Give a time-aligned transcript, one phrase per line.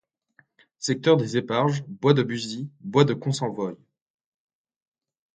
[0.79, 3.75] Secteur des Éparges, bois de Buzy, bois de Consenvoye.